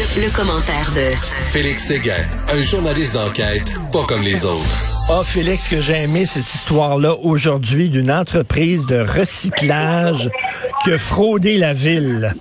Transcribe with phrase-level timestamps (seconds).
[0.00, 1.12] Le, commentaire de
[1.52, 5.12] Félix Séguin, un journaliste d'enquête pas comme les autres.
[5.12, 10.30] Oh, Félix, que j'ai aimé cette histoire-là aujourd'hui d'une entreprise de recyclage
[10.82, 12.32] qui a fraudé la ville.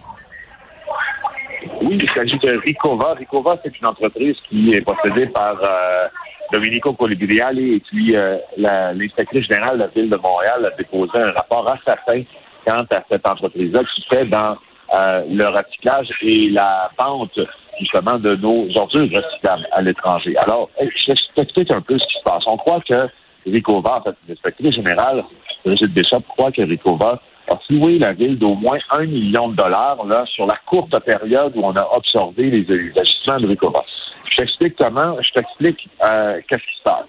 [1.81, 3.15] Oui, il s'agit de Ricova.
[3.15, 6.07] Ricova, c'est une entreprise qui est possédée par euh,
[6.53, 11.31] Domenico Colibriali et puis euh, l'inspectrice générale de la ville de Montréal a déposé un
[11.31, 12.23] rapport assassin
[12.65, 14.55] quant à cette entreprise-là qui fait dans
[14.97, 17.39] euh, le recyclage et la vente
[17.79, 20.35] justement de nos ordures recyclables à l'étranger.
[20.37, 22.43] Alors, je t'explique un peu ce qui se passe.
[22.47, 23.07] On croit que
[23.45, 25.23] Ricova, en fait, l'inspectrice générale,
[25.65, 30.05] Brigitte Bishop, croit que Ricova a floué la ville d'au moins un million de dollars
[30.05, 33.83] là, sur la courte période où on a observé les, agissements de Ricova.
[34.29, 37.05] Je t'explique comment, je t'explique euh, qu'est-ce qui se passe.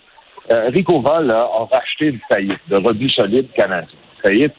[0.53, 3.99] Euh, Ricova là, a racheté une faillite de rebuts solides canadiens.
[4.23, 4.55] Faillite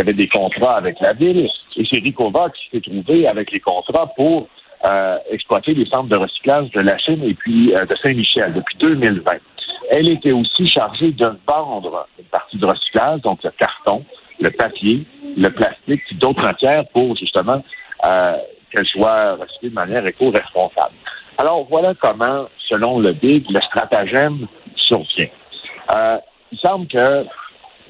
[0.00, 4.06] avait des contrats avec la ville, et c'est Ricova qui s'est trouvé avec les contrats
[4.16, 4.48] pour
[4.88, 9.32] euh, exploiter les centres de recyclage de la Chine et puis de Saint-Michel depuis 2020.
[9.90, 14.04] Elle était aussi chargée de vendre une partie de recyclage, donc le carton,
[14.40, 17.62] le papier, le plastique, puis d'autres matières pour justement
[18.08, 18.36] euh,
[18.70, 20.94] qu'elles soient recyclées de manière éco-responsable.
[21.38, 25.28] Alors voilà comment, selon le BIG, le stratagème survient.
[25.94, 26.18] Euh,
[26.50, 27.24] il semble que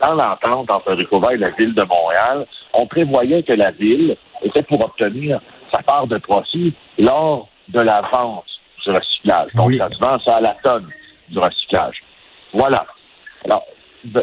[0.03, 4.63] dans l'entente entre Ricova et la ville de Montréal, on prévoyait que la ville était
[4.63, 5.41] pour obtenir
[5.73, 8.45] sa part de profit lors de la vente
[8.85, 9.53] du recyclage.
[9.55, 10.89] Donc, ça se vend ça à la tonne
[11.29, 12.03] du recyclage.
[12.53, 12.85] Voilà.
[13.45, 13.65] Alors,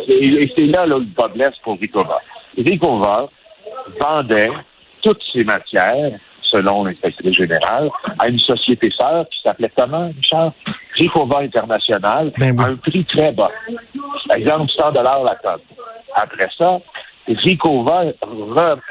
[0.08, 2.20] et, c'est là, là le bas blesse pour Ricova.
[2.58, 3.30] Ricova
[4.00, 4.52] vendait
[5.02, 10.52] toutes ces matières, selon l'inspecteur général, à une société sœur qui s'appelait comment, Richard?
[10.96, 13.52] Ricova International, ben à un prix très bas.
[14.36, 15.62] Exemple, 100 dollars la tonne.
[16.16, 16.80] Après ça,
[17.28, 18.06] Ricova,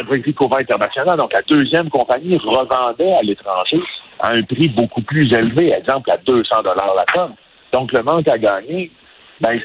[0.09, 3.81] Ricova International, donc la deuxième compagnie, revendait à l'étranger
[4.21, 7.35] à un prix beaucoup plus élevé, exemple à 200 dollars la tonne.
[7.73, 8.91] Donc, le manque à gagner,
[9.41, 9.61] ben,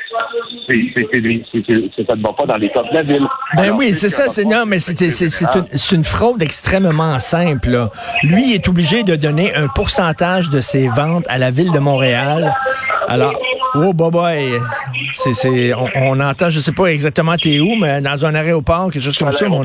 [0.70, 3.28] c'est, ça ne va pas dans les coffres de la ville.
[3.56, 7.88] Ben oui, c'est ça, c'est non, mais c'est, une, une, fraude extrêmement simple.
[8.22, 12.54] Lui est obligé de donner un pourcentage de ses ventes à la ville de Montréal.
[13.08, 13.34] Alors,
[13.76, 14.60] Oh, boy,
[15.14, 19.04] c'est, c'est, on, entend, je sais pas exactement t'es où, mais dans un aéroport, quelque
[19.04, 19.50] chose comme ça.
[19.50, 19.64] Mon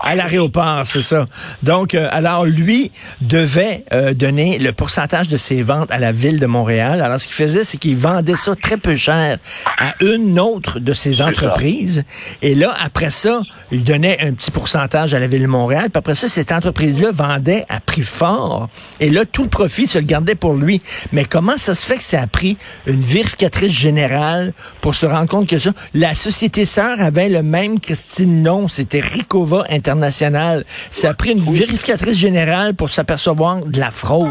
[0.00, 1.26] à l'aéroport, c'est ça.
[1.62, 6.38] Donc, euh, alors lui devait euh, donner le pourcentage de ses ventes à la ville
[6.38, 7.02] de Montréal.
[7.02, 9.38] Alors, ce qu'il faisait, c'est qu'il vendait ça très peu cher
[9.78, 12.04] à une autre de ses entreprises.
[12.40, 15.90] Et là, après ça, il donnait un petit pourcentage à la ville de Montréal.
[15.90, 18.70] Puis après ça, cette entreprise-là vendait à prix fort.
[18.98, 20.80] Et là, tout le profit se le gardait pour lui.
[21.12, 25.28] Mais comment ça se fait que ça a pris une vérification générale pour se rendre
[25.28, 30.64] compte que ça, la société sœur avait le même Christine nom, c'était Ricova International.
[30.66, 34.28] Ça a pris une vérificatrice générale pour s'apercevoir de la fraude.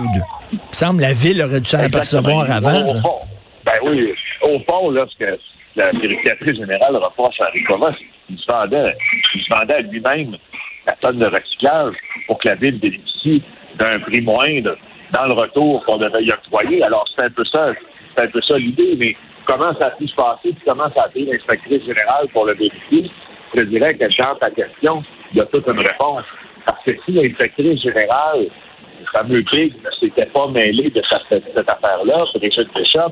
[0.52, 2.94] Il me semble la ville aurait dû s'en apercevoir avant.
[3.66, 5.40] ben oui, au fond, là, ce que
[5.76, 8.96] la vérificatrice générale reproche à Ricova, c'est qu'il se vendait,
[9.36, 10.38] il se vendait à lui-même
[10.88, 11.94] la tonne de recyclage
[12.28, 13.44] pour que la ville bénéficie
[13.78, 14.76] d'un prix moindre
[15.14, 16.84] dans le retour qu'on devait y octroyer.
[16.84, 17.72] Alors, c'est un peu ça
[18.16, 21.06] c'est un peu ça l'idée, mais comment ça a pu se passer, puis comment ça
[21.06, 23.10] a été l'inspectrice générale pour le vérifier,
[23.56, 26.26] je dirais que dans ta question, il y a toute une réponse.
[26.66, 28.48] Parce que si l'inspectrice générale,
[29.00, 33.12] le fameux Big, ne s'était pas mêlé de cette, affaire-là, Richard Bishop,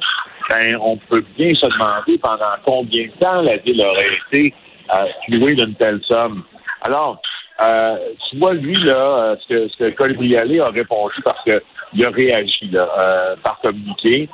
[0.49, 4.53] ben, on peut bien se demander pendant combien de temps la ville aurait été
[4.95, 6.43] euh, d'une telle somme.
[6.81, 7.21] Alors,
[7.61, 7.97] euh,
[8.29, 12.09] tu vois, lui, là, euh, ce que, ce que Colbrialet a répondu parce qu'il a
[12.09, 14.29] réagi là, euh, par communiqué.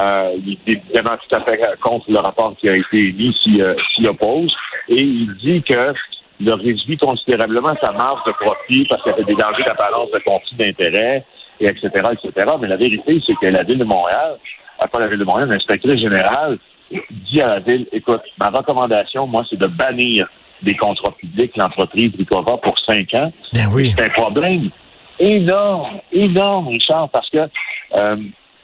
[0.00, 3.74] Euh, il est évidemment tout à fait contre le rapport qui a été émis euh,
[3.94, 4.54] s'il oppose.
[4.88, 5.92] Et il dit que
[6.40, 10.18] il a réduit considérablement sa marge de profit parce qu'il avait des dangers d'apparence de
[10.20, 11.22] conflit d'intérêt,
[11.60, 12.46] et etc., etc.
[12.58, 14.38] Mais la vérité, c'est que la Ville de Montréal,
[14.90, 16.58] pas la Ville de Montréal, l'inspecteur général
[16.90, 20.26] dit à la Ville, écoute, ma recommandation, moi, c'est de bannir
[20.62, 23.32] des contrats publics l'entreprise Ricova pour cinq ans.
[23.52, 23.94] Ben oui.
[23.96, 24.70] C'est un problème
[25.18, 27.48] énorme, énorme, Richard, parce que
[27.94, 28.16] euh,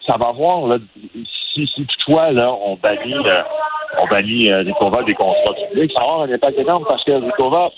[0.07, 0.79] ça va voir, là,
[1.55, 3.43] si, si toutefois, là, on bannit, euh,
[4.01, 7.71] on bannit euh, des contrats publics, ça va avoir un impact énorme parce que Ricova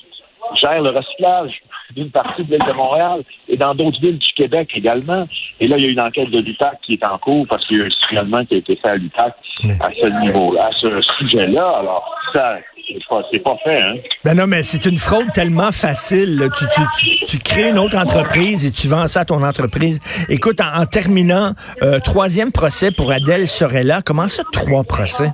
[0.61, 1.61] gère le recyclage
[1.99, 5.25] d'une partie de l'île de Montréal et dans d'autres villes du Québec également.
[5.61, 7.79] Et là, il y a une enquête de l'UTAC qui est en cours parce qu'il
[7.79, 9.35] y a un signalement qui a été fait à l'UTAC
[9.81, 11.79] à ce niveau-là, à ce sujet-là.
[11.81, 12.59] Alors, ça,
[13.33, 13.95] c'est pas fait, hein?
[14.25, 16.49] Ben non, mais c'est une fraude tellement facile.
[16.57, 20.01] Tu, tu, tu, crées une autre entreprise et tu vends ça à ton entreprise.
[20.29, 21.53] Écoute, en, terminant,
[21.83, 24.01] euh, troisième procès pour Adèle Sorella.
[24.05, 25.31] Comment ça, trois procès?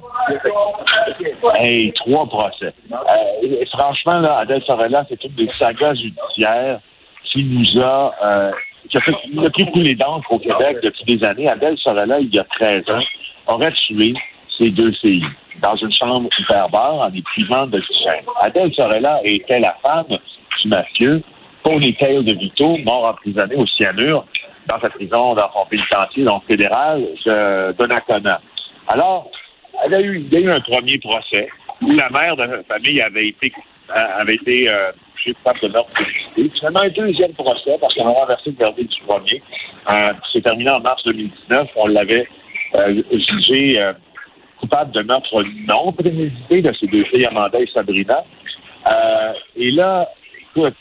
[1.54, 2.68] Hey, trois procès.
[2.92, 6.80] Euh, franchement, là, Adèle Sorella, c'est toutes des sagas judiciaires
[7.24, 8.52] qui nous a, euh,
[8.88, 12.38] qui a, fait, tous les dents au Québec depuis des années, Adèle Sorella, il y
[12.38, 13.02] a 13 ans,
[13.46, 14.14] aurait tué
[14.58, 15.24] ses deux filles
[15.62, 18.24] dans une chambre hyperbare en les privant de chaîne.
[18.40, 21.22] Adèle Sorella était la femme du mafieux
[21.62, 24.26] Ponytail de Vito, mort emprisonné au cyanure
[24.68, 28.40] dans sa prison, dans son pénitencier, donc fédéral, de Donnacona.
[28.88, 29.30] Alors,
[29.85, 31.49] elle a eu, il un premier procès
[31.82, 33.53] où la mère de la famille avait été,
[33.88, 34.93] avait été euh,
[35.26, 35.91] de meurtre
[36.35, 39.43] Finalement, un deuxième procès, parce qu'on a renversé le verdict du premier.
[39.91, 41.69] Euh, c'est terminé en mars 2019.
[41.76, 42.26] On l'avait
[42.76, 43.93] euh, jugé euh,
[44.61, 48.25] coupable de meurtre non prémédité de ses deux filles, Amanda et Sabrina.
[48.91, 50.09] Euh, et là,
[50.41, 50.75] écoute,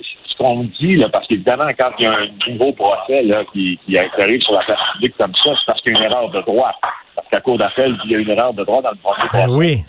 [0.00, 3.78] ce qu'on dit, là, parce qu'évidemment, quand il y a un nouveau procès là, qui,
[3.86, 6.30] qui arrive sur la place publique comme ça, c'est parce qu'il y a une erreur
[6.30, 6.72] de droit.
[7.32, 9.58] Qu'à cour d'appel, il y a une erreur de droit dans le premier Ben procès.
[9.58, 9.84] oui.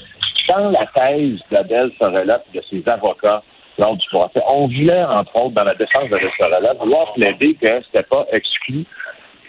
[0.48, 3.44] Dans la thèse d'Adèle Sorella et de ses avocats
[3.78, 7.82] lors du procès, on voulait, entre autres, dans la défense d'Adèle Sorella, vouloir plaider que
[7.86, 8.86] c'était pas exclu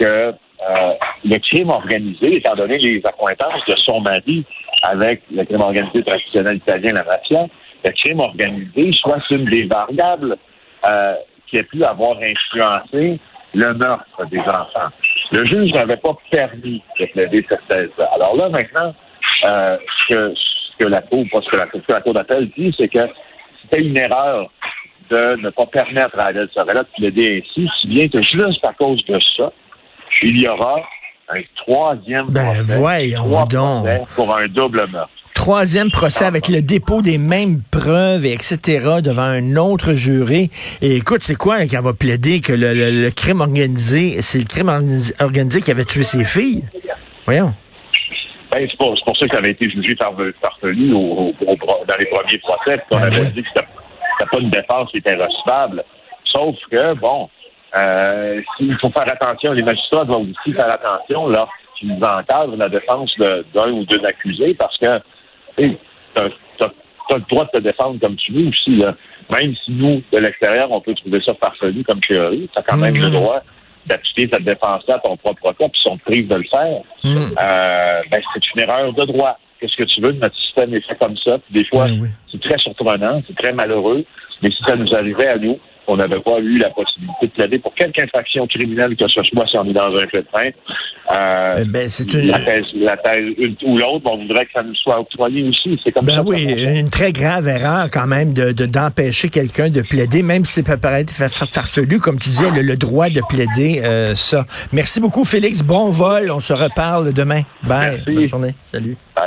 [0.00, 0.92] que euh,
[1.24, 4.44] le crime organisé, étant donné les accointances de son mari
[4.82, 7.46] avec le crime organisé traditionnel italien, la mafia,
[7.84, 10.36] le crime organisé soit une des variables
[10.88, 11.14] euh,
[11.46, 13.20] qui a pu avoir influencé
[13.54, 14.90] le meurtre des enfants.
[15.32, 18.08] Le juge n'avait pas permis de plaider cette thèse-là.
[18.14, 18.94] Alors là, maintenant,
[19.48, 19.76] euh,
[20.08, 22.48] ce, que, ce que la Cour, pas ce que la, ce que la Cour d'appel
[22.56, 23.00] dit, c'est que
[23.62, 24.50] c'était une erreur
[25.10, 28.72] de ne pas permettre à Adèle Sorella de plaider ainsi, si bien que juste à
[28.74, 29.52] cause de ça,
[30.22, 30.76] il y aura
[31.30, 33.84] un troisième Ben, procès, voyons trois donc.
[33.84, 35.10] procès pour un double meurtre.
[35.34, 40.48] Troisième procès avec le dépôt des mêmes preuves, et etc., devant un autre jury.
[40.80, 44.44] Et écoute, c'est quoi qu'elle va plaider que le, le- le crime organisé, c'est le
[44.46, 46.62] crime organi- organisé qui avait tué ses filles?
[47.26, 47.52] Voyons.
[48.52, 51.96] Ben, c'est pour, pour ça qu'elle avait été jugée par, farfelue au, au- au- dans
[51.98, 53.32] les premiers procès, puis on Ben avait oui.
[53.34, 55.82] dit que c'était pas une défense qui était recevable.
[56.32, 57.28] Sauf que, bon,
[57.76, 63.12] euh, il faut faire attention, les magistrats doivent aussi faire attention lorsqu'ils encadrent la défense
[63.18, 64.86] d'un ou deux accusés, parce que
[65.56, 65.76] tu
[66.16, 66.28] as,
[67.16, 68.76] le droit de te défendre comme tu veux aussi.
[68.76, 68.94] Là.
[69.30, 72.76] Même si nous, de l'extérieur, on peut trouver ça farfelu comme théorie, tu as quand
[72.76, 73.40] même le droit
[73.86, 76.80] d'appliquer cette défense-là à ton propre cas, puis si on te prive de le faire,
[77.04, 77.34] Hmm.
[77.42, 79.38] euh, ben, c'est une erreur de droit.
[79.60, 80.12] Qu'est-ce que tu veux?
[80.12, 81.38] Notre système est fait comme ça?
[81.38, 82.08] Puis des fois, Ben oui.
[82.32, 84.04] c'est très surprenant, c'est très malheureux.
[84.42, 87.58] Mais si ça nous arrivait à nous, on n'avait pas eu la possibilité de plaider
[87.58, 90.50] pour quelque infraction criminelle que ce soit si on est dans un de train.
[91.12, 94.52] Euh, Eh ben, c'est une- la thèse, la thèse une ou l'autre, on voudrait que
[94.52, 95.78] ça nous soit octroyé aussi.
[95.84, 96.16] C'est comme ça.
[96.16, 100.22] Ben oui, ça une très grave erreur quand même de de- d'empêcher quelqu'un de plaider,
[100.22, 103.20] même si c'est peut paraître fa- fa- farfelu, comme tu disais, le, le droit de
[103.28, 104.46] plaider euh, ça.
[104.72, 105.62] Merci beaucoup, Félix.
[105.62, 106.30] Bon vol.
[106.30, 107.42] On se reparle demain.
[107.64, 107.96] Bye.
[108.06, 108.10] Merci.
[108.14, 108.54] Bonne journée.
[108.64, 108.96] Salut.